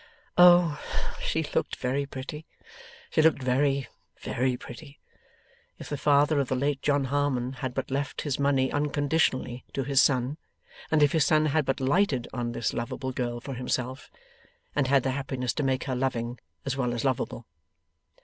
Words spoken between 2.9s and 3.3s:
she